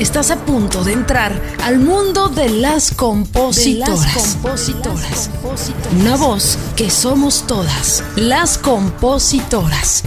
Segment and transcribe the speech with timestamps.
[0.00, 4.40] Estás a punto de entrar al mundo de las compositoras.
[6.00, 10.02] Una voz que somos todas, las compositoras.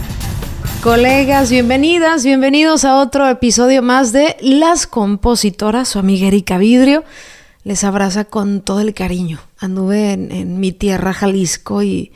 [0.82, 5.90] Colegas, bienvenidas, bienvenidos a otro episodio más de Las Compositoras.
[5.90, 7.04] Su amiga Erika Vidrio
[7.62, 9.38] les abraza con todo el cariño.
[9.58, 12.10] Anduve en, mi tierra, Jalisco, y,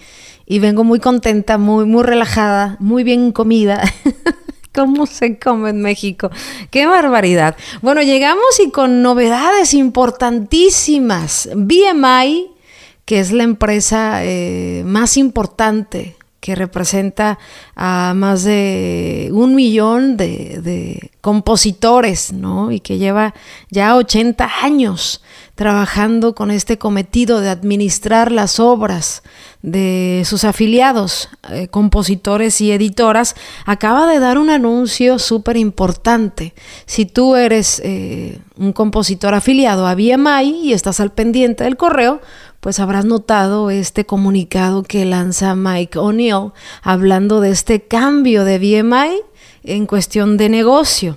[0.46, 3.84] y vengo muy contenta, muy, muy relajada, muy bien comida.
[4.78, 6.30] ¿Cómo se come en México?
[6.70, 7.56] ¡Qué barbaridad!
[7.82, 11.48] Bueno, llegamos y con novedades importantísimas.
[11.52, 12.52] BMI,
[13.04, 17.38] que es la empresa eh, más importante que representa
[17.74, 22.70] a más de un millón de, compositores, ¿no?
[22.70, 23.34] Y que lleva
[23.70, 25.20] ya 80 años
[25.56, 29.24] trabajando con este cometido de administrar las obras
[29.60, 33.34] de sus afiliados, eh, compositores y editoras,
[33.66, 36.54] acaba de dar un anuncio súper importante.
[36.86, 42.20] Si tú eres eh, un compositor afiliado a BMI y estás al pendiente del correo,
[42.68, 46.52] pues habrás notado este comunicado que lanza Mike O'Neill
[46.82, 49.22] hablando de este cambio de BMI
[49.64, 51.16] en cuestión de negocio.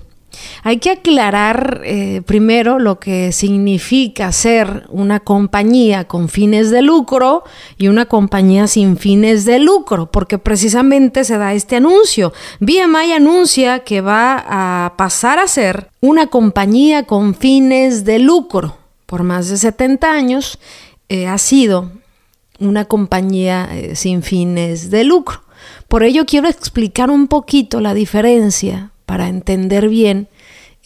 [0.64, 7.44] Hay que aclarar eh, primero lo que significa ser una compañía con fines de lucro
[7.78, 12.32] y una compañía sin fines de lucro, porque precisamente se da este anuncio.
[12.62, 18.78] BMI anuncia que va a pasar a ser una compañía con fines de lucro.
[19.06, 20.58] Por más de 70 años
[21.12, 21.92] eh, ha sido
[22.58, 25.42] una compañía eh, sin fines de lucro.
[25.90, 30.30] Por ello quiero explicar un poquito la diferencia para entender bien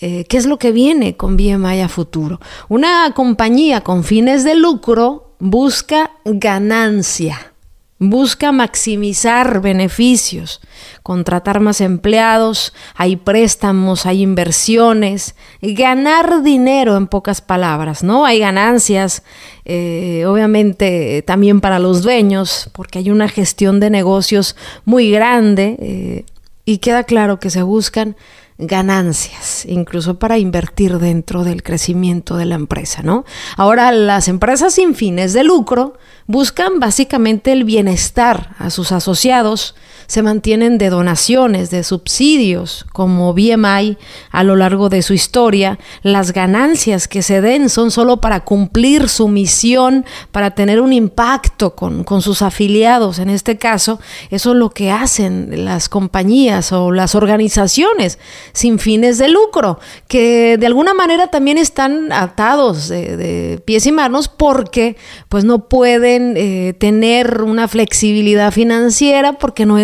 [0.02, 2.42] eh, qué es lo que viene con BMI futuro.
[2.70, 7.54] Una compañía con fines de lucro busca ganancia,
[7.98, 10.60] busca maximizar beneficios,
[11.02, 18.26] contratar más empleados, hay préstamos, hay inversiones, ganar dinero en pocas palabras, ¿no?
[18.26, 19.24] Hay ganancias,
[19.64, 26.26] eh, obviamente también para los dueños, porque hay una gestión de negocios muy grande eh,
[26.66, 28.18] y queda claro que se buscan
[28.58, 33.26] ganancias, incluso para invertir dentro del crecimiento de la empresa, ¿no?
[33.58, 39.76] Ahora, las empresas sin fines de lucro buscan básicamente el bienestar a sus asociados,
[40.08, 43.98] se mantienen de donaciones, de subsidios, como BMI
[44.32, 45.80] a lo largo de su historia.
[46.02, 51.76] Las ganancias que se den son solo para cumplir su misión, para tener un impacto
[51.76, 53.20] con, con sus afiliados.
[53.20, 54.00] En este caso,
[54.30, 58.20] eso es lo que hacen las compañías o las organizaciones
[58.54, 64.28] sin fines de lucro, que de alguna manera también están atados de, pies y manos
[64.28, 64.98] porque
[65.30, 69.80] pues no pueden eh, tener una flexibilidad financiera porque no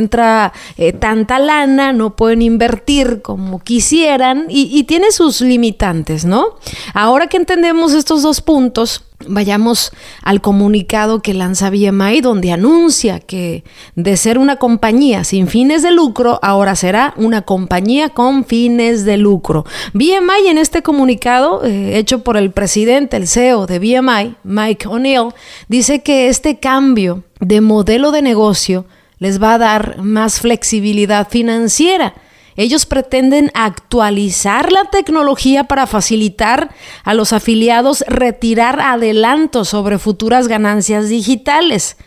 [0.78, 6.58] eh, tanta lana, no pueden invertir como quisieran y, y tiene sus limitantes, ¿no?
[6.94, 9.92] Ahora que entendemos estos dos puntos, Vayamos
[10.24, 13.64] al comunicado que lanza BMI donde anuncia que
[13.96, 19.18] de ser una compañía sin fines de lucro, ahora será una compañía con fines de
[19.18, 19.66] lucro.
[19.94, 25.34] BMI en este comunicado, eh, hecho por el presidente, el CEO de BMI, Mike O'Neill,
[25.68, 28.86] dice que este cambio de modelo de negocio
[29.22, 32.14] les va a dar más flexibilidad financiera
[32.56, 36.70] ellos pretenden actualizar la tecnología para facilitar
[37.04, 41.98] a los afiliados retirar adelantos sobre futuras ganancias digitales.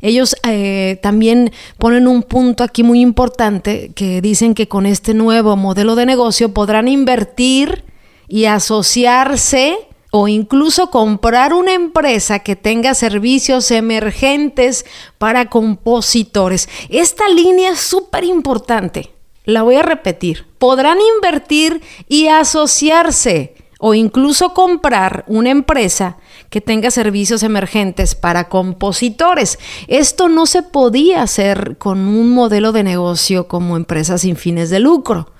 [0.00, 5.56] Ellos eh, también ponen un punto aquí muy importante que dicen que con este nuevo
[5.56, 7.84] modelo de negocio podrán invertir
[8.26, 9.76] y asociarse
[10.10, 14.84] o incluso comprar una empresa que tenga servicios emergentes
[15.18, 16.68] para compositores.
[16.88, 19.10] Esta línea es súper importante
[19.44, 20.46] la voy a repetir.
[20.58, 26.18] Podrán invertir y asociarse o incluso comprar una empresa
[26.50, 29.58] que tenga servicios emergentes para compositores.
[29.88, 34.80] Esto no se podía hacer con un modelo de negocio como empresas sin fines de
[34.80, 35.32] lucro.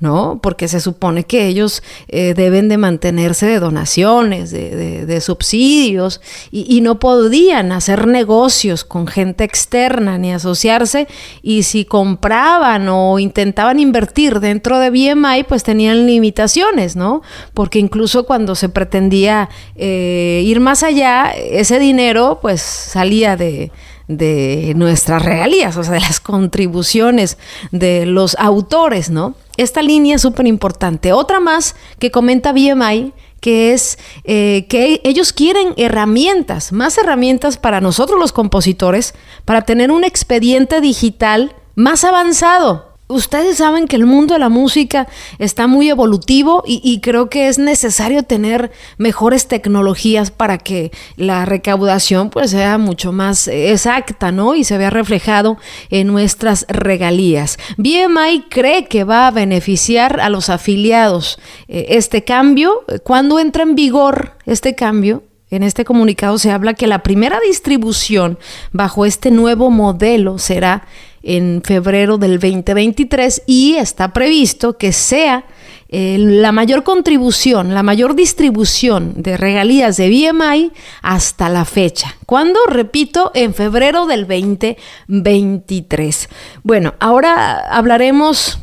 [0.00, 0.40] ¿No?
[0.42, 6.20] Porque se supone que ellos eh, deben de mantenerse de donaciones, de, subsidios,
[6.50, 11.06] y, no podían hacer negocios con gente externa ni asociarse,
[11.42, 17.20] y si compraban o intentaban invertir dentro de BMI, pues tenían limitaciones, ¿no?
[17.52, 23.70] Porque incluso cuando se pretendía eh, ir más allá, ese dinero pues salía de
[24.10, 27.38] de nuestras regalías, o sea, de las contribuciones
[27.70, 29.36] de los autores, ¿no?
[29.60, 31.12] Esta línea es súper importante.
[31.12, 37.82] Otra más que comenta BMI, que es eh, que ellos quieren herramientas, más herramientas para
[37.82, 39.14] nosotros los compositores,
[39.44, 42.89] para tener un expediente digital más avanzado.
[43.10, 45.08] Ustedes saben que el mundo de la música
[45.38, 52.30] está muy evolutivo y, creo que es necesario tener mejores tecnologías para que la recaudación
[52.30, 54.54] pues sea mucho más exacta, ¿no?
[54.54, 55.58] Y se vea reflejado
[55.90, 57.58] en nuestras regalías.
[57.76, 62.84] BMI cree que va a beneficiar a los afiliados eh, este cambio.
[63.04, 65.24] cuando entra en vigor este cambio?
[65.50, 68.38] En este comunicado se habla que la primera distribución
[68.72, 70.84] bajo este nuevo modelo será
[71.22, 75.44] en febrero del 2023 y está previsto que sea
[75.92, 80.70] eh, la mayor contribución, la mayor distribución de regalías de BMI
[81.02, 82.16] hasta la fecha.
[82.26, 82.60] ¿Cuándo?
[82.68, 86.28] Repito, en febrero del 2023.
[86.62, 88.60] Bueno, ahora hablaremos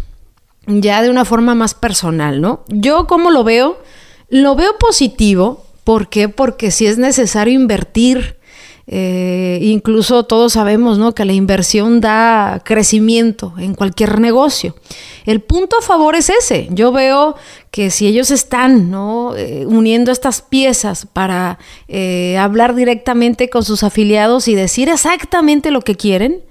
[0.68, 2.63] ya de una forma más personal, ¿no?
[2.69, 3.77] Yo como lo veo,
[4.30, 5.65] lo veo positivo.
[5.83, 6.30] ¿Por qué?
[6.30, 8.38] Porque si es necesario invertir
[8.89, 11.13] eh, incluso todos sabemos ¿no?
[11.13, 14.75] que la inversión da crecimiento en cualquier negocio.
[15.25, 16.69] El punto a favor es ese.
[16.72, 17.36] Yo veo
[17.69, 19.36] que si ellos están ¿no?
[19.36, 25.81] Eh, uniendo estas piezas para eh, hablar directamente con sus afiliados y decir exactamente lo
[25.81, 26.42] que quieren,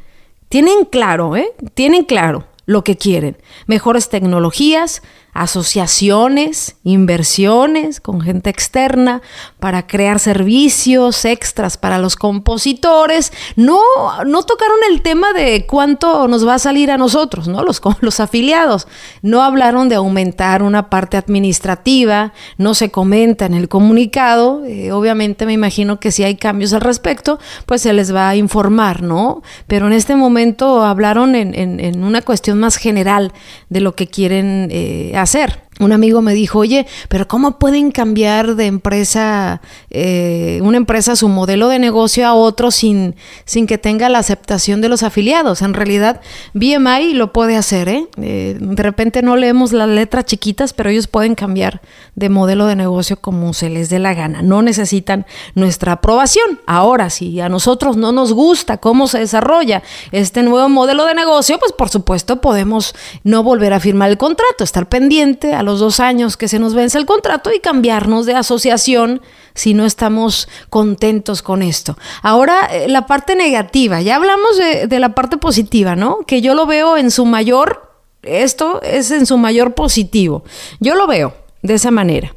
[0.50, 1.53] tienen claro, ¿eh?
[1.73, 3.38] tienen claro lo que quieren.
[3.67, 5.03] Mejores tecnologías,
[5.37, 9.21] asociaciones, inversiones con gente externa
[9.61, 13.33] para crear servicios extras para los compositores.
[13.55, 13.79] No,
[14.25, 17.62] no tocaron el tema de cuánto nos va a salir a nosotros, ¿no?
[17.62, 18.88] Los, los afiliados.
[19.21, 24.65] No hablaron de aumentar una parte administrativa, no se comenta en el comunicado.
[24.65, 28.37] Eh, obviamente me imagino que si hay cambios al respecto, pues se les va a
[28.37, 29.43] informar, ¿no?
[29.67, 33.33] Pero en este momento hablaron en, en, una cuestión más general
[33.69, 34.71] de lo que quieren
[35.15, 39.61] hacer eh, hacer hacer un amigo me dijo, oye, pero ¿cómo pueden cambiar de empresa,
[39.90, 43.14] eh, una empresa, su modelo de negocio a otro sin,
[43.44, 45.61] sin que tenga la aceptación de los afiliados?
[45.61, 46.20] En realidad,
[46.55, 48.06] BMI lo puede hacer, ¿eh?
[48.23, 48.56] ¿eh?
[48.58, 51.82] De repente no leemos las letras chiquitas, pero ellos pueden cambiar
[52.14, 54.40] de modelo de negocio como se les dé la gana.
[54.40, 56.61] No necesitan nuestra aprobación.
[56.67, 59.82] Ahora, si a nosotros no nos gusta cómo se desarrolla
[60.12, 62.94] este nuevo modelo de negocio, pues por supuesto podemos
[63.25, 66.75] no volver a firmar el contrato, estar pendiente a los dos años que se nos
[66.75, 69.21] vence el contrato y cambiarnos de asociación
[69.53, 71.99] si no estamos contentos con esto.
[72.23, 76.21] Ahora, eh, la parte negativa, ya hablamos de, la parte positiva, ¿no?
[76.27, 77.91] Que yo lo veo en su mayor,
[78.23, 80.45] esto es en su mayor positivo.
[80.79, 82.33] Yo lo veo de esa manera.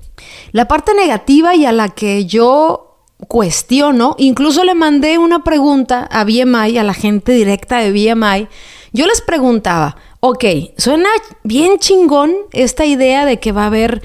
[0.52, 2.98] La parte negativa y a la que yo
[3.28, 8.48] cuestiono, incluso le mandé una pregunta a BMI, a la gente directa de BMI,
[8.92, 10.46] yo les preguntaba, ok,
[10.78, 11.10] suena
[11.44, 14.02] bien chingón esta idea de que va a haber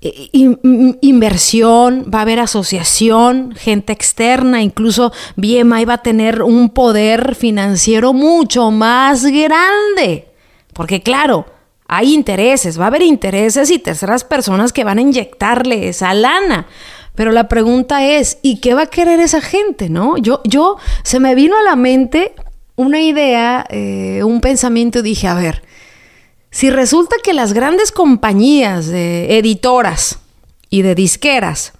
[0.00, 0.28] eh,
[1.00, 8.12] inversión, va a haber asociación, gente externa, incluso BMI va a tener un poder financiero
[8.12, 10.28] mucho más grande.
[10.74, 11.46] Porque claro,
[11.88, 16.66] hay intereses, va a haber intereses y terceras personas que van a inyectarle esa lana.
[17.14, 20.16] Pero la pregunta es, ¿y qué va a querer esa gente, no?
[20.18, 22.34] Yo, yo, se me vino a la mente
[22.76, 25.62] una idea, eh, un pensamiento, dije, a ver,
[26.50, 30.18] si resulta que las grandes compañías de editoras
[30.70, 31.72] y de disqueras,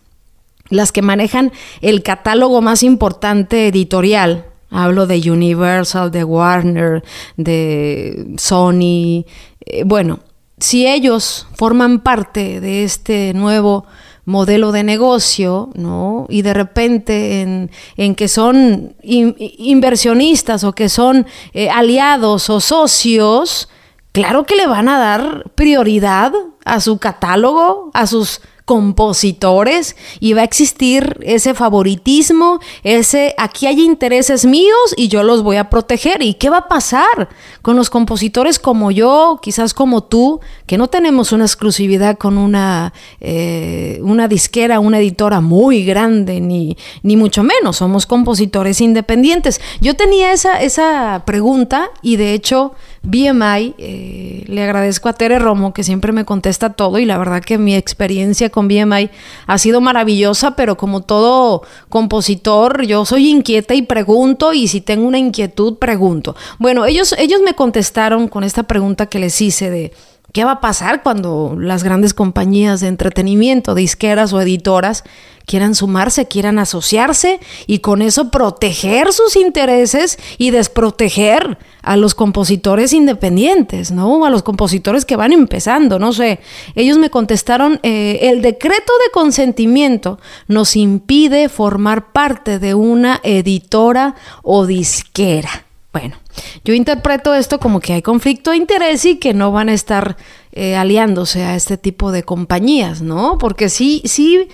[0.69, 7.05] las que manejan el catálogo más importante editorial, hablo de Universal, de Warner,
[7.37, 9.25] de Sony,
[9.61, 10.20] eh, bueno,
[10.58, 13.87] si ellos forman parte de este nuevo
[14.25, 16.26] modelo de negocio, ¿no?
[16.28, 23.69] Y de repente en, que son inversionistas o que son eh, aliados o socios,
[24.12, 26.33] claro que le van a dar prioridad
[26.64, 33.83] a su catálogo, a sus compositores y va a existir ese favoritismo, ese aquí hay
[33.83, 36.23] intereses míos y yo los voy a proteger.
[36.23, 37.28] ¿Y qué va a pasar
[37.61, 42.94] con los compositores como yo, quizás como tú, que no tenemos una exclusividad con una,
[43.21, 49.61] eh, una disquera, una editora muy grande, ni, ni mucho menos, somos compositores independientes?
[49.83, 52.73] Yo tenía esa, esa pregunta y de hecho
[53.04, 57.42] BMI, eh, le agradezco a Tere Romo que siempre me contesta todo y la verdad
[57.42, 59.11] que mi experiencia con BMI
[59.46, 65.06] ha sido maravillosa, pero como todo compositor, yo soy inquieta y pregunto y si tengo
[65.06, 66.34] una inquietud, pregunto.
[66.58, 69.92] Bueno, ellos, ellos me contestaron con esta pregunta que les hice de...
[70.35, 75.05] ¿Qué va a pasar cuando las grandes compañías de entretenimiento, disqueras o editoras
[75.47, 77.38] quieran sumarse, quieran asociarse
[77.69, 84.25] y con eso proteger sus intereses y desproteger a los compositores independientes, ¿no?
[84.25, 86.41] A los compositores que van empezando, no sé.
[86.75, 94.17] Ellos me contestaron, eh, el decreto de consentimiento nos impide formar parte de una editora
[94.43, 95.63] o disquera.
[95.94, 96.16] Bueno,
[96.64, 100.16] yo interpreto esto como que hay conflicto de interés y que no van a estar
[100.50, 103.38] eh, aliándose a este tipo de compañías, ¿no?
[103.38, 104.48] Porque sí, sí,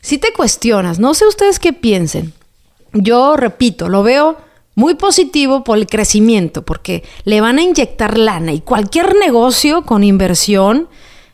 [0.00, 0.98] sí te cuestionas.
[0.98, 2.32] No sé ustedes qué piensen.
[2.94, 4.38] Yo repito, lo veo
[4.76, 10.02] muy positivo por el crecimiento, porque le van a inyectar lana y cualquier negocio con
[10.04, 10.88] inversión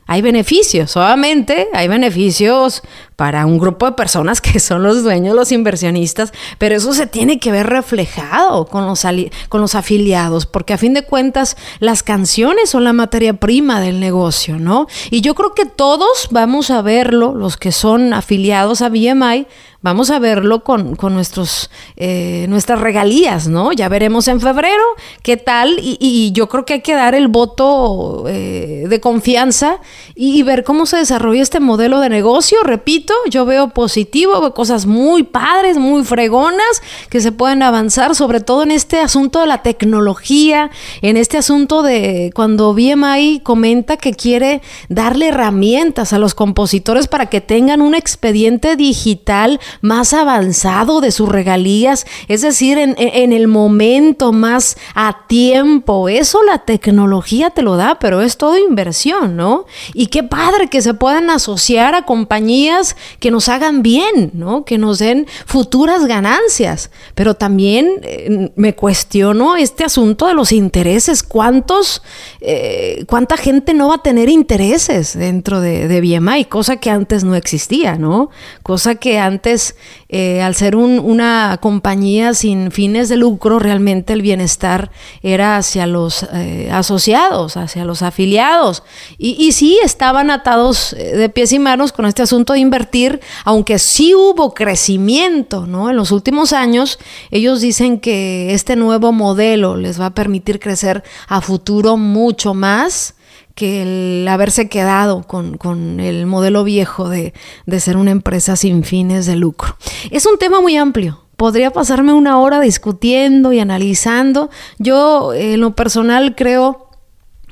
[0.06, 2.82] hay beneficios, obviamente hay beneficios
[3.16, 7.38] para un grupo de personas que son los dueños, los inversionistas, pero eso se tiene
[7.38, 9.06] que ver reflejado con los,
[9.49, 14.00] con los afiliados, porque a fin de cuentas las canciones son la materia prima del
[14.00, 14.87] negocio, ¿no?
[15.11, 19.47] Y yo creo que todos vamos a verlo, los que son afiliados a BMI,
[19.85, 23.71] vamos a verlo con, nuestros, eh, nuestras regalías, ¿no?
[23.71, 24.83] Ya veremos en febrero
[25.23, 29.80] qué tal y, yo creo que hay que dar el voto eh, de confianza
[30.14, 32.62] y, ver cómo se desarrolla este modelo de negocio.
[32.64, 38.40] Repito, yo veo positivo, veo cosas muy padres, muy fregonas que se pueden avanzar, sobre
[38.40, 40.70] todo en este asunto de la tecnología,
[41.02, 47.26] en este asunto de cuando BMI comenta que quiere darle herramientas a los compositores para
[47.26, 52.94] que tengan un expediente digital más avanzado de sus regalías, es decir, en,
[53.32, 56.08] el momento más a tiempo.
[56.08, 59.66] Eso la tecnología te lo da, pero es todo inversión, ¿no?
[59.92, 64.65] Y qué padre que se puedan asociar a compañías que nos hagan bien, ¿no?
[64.65, 66.91] Que nos den futuras ganancias.
[67.15, 71.23] Pero también eh, me cuestiono este asunto de los intereses.
[71.23, 72.03] ¿Cuántos,
[72.41, 76.47] eh, cuánta gente no va a tener intereses dentro de, de BMI?
[76.47, 78.31] Cosa que antes no existía, ¿no?
[78.63, 79.77] Cosa que antes
[80.16, 84.92] eh, al ser una compañía sin fines de lucro, realmente el bienestar
[85.25, 88.85] era hacia los eh, asociados, hacia los afiliados.
[89.18, 93.21] Y, y, sí estaban atados eh, de pies y manos con este asunto de invertir,
[93.44, 95.90] aunque sí hubo crecimiento, ¿no?
[95.90, 97.00] En los últimos años,
[97.33, 103.14] ellos dicen que este nuevo modelo les va a permitir crecer a futuro mucho más
[103.54, 107.32] que el haberse quedado con, el modelo viejo de,
[107.78, 109.76] ser una empresa sin fines de lucro.
[110.11, 111.20] Es un tema muy amplio.
[111.37, 114.50] Podría pasarme una hora discutiendo y analizando.
[114.78, 116.90] Yo, en lo personal, creo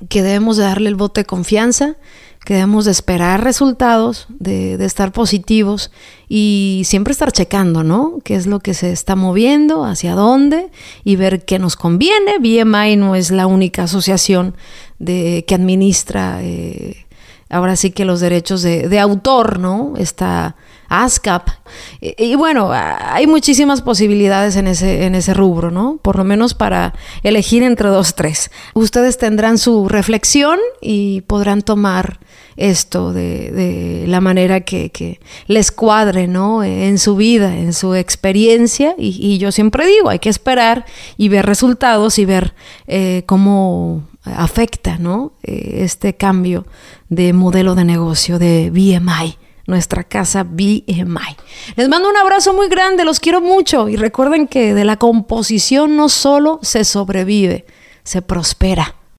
[0.08, 1.96] que debemos de darle el voto de confianza,
[2.44, 5.90] que de esperar resultados, de, de, estar positivos
[6.28, 8.18] y siempre estar checando, ¿no?
[8.24, 10.70] ¿Qué es lo que se está moviendo, hacia dónde
[11.04, 12.38] y ver qué nos conviene?
[12.38, 14.56] BMI no es la única asociación
[14.98, 17.06] de, que administra eh,
[17.52, 19.92] ahora sí que los derechos de, autor, ¿no?
[19.98, 20.56] Está
[20.88, 21.48] ASCAP.
[22.00, 25.98] Y, bueno, hay muchísimas posibilidades en ese, en ese rubro, ¿no?
[26.00, 28.50] Por lo menos para elegir entre dos, tres.
[28.74, 32.18] Ustedes tendrán su reflexión y podrán tomar
[32.56, 36.64] esto de, la manera que, les cuadre, ¿no?
[36.64, 38.94] En su vida, en su experiencia.
[38.96, 40.86] Y, yo siempre digo, hay que esperar
[41.18, 42.54] y ver resultados y ver
[42.86, 45.32] eh, cómo afecta ¿no?
[45.42, 46.66] Eh, este cambio
[47.08, 51.36] de modelo de negocio de BMI, nuestra casa BMI.
[51.76, 55.96] Les mando un abrazo muy grande, los quiero mucho y recuerden que de la composición
[55.96, 57.66] no solo se sobrevive,
[58.04, 58.96] se prospera.